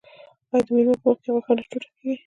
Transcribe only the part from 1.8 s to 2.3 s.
کیږي؟